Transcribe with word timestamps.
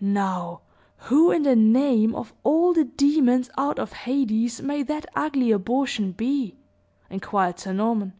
"Now, 0.00 0.62
who 1.00 1.30
in 1.30 1.42
the 1.42 1.54
name 1.54 2.14
of 2.14 2.32
all 2.44 2.72
the 2.72 2.84
demons 2.84 3.50
out 3.58 3.78
of 3.78 3.92
Hades 3.92 4.62
may 4.62 4.82
that 4.84 5.04
ugly 5.14 5.50
abortion 5.52 6.12
be?" 6.12 6.56
inquired 7.10 7.60
Sir 7.60 7.74
Norman. 7.74 8.14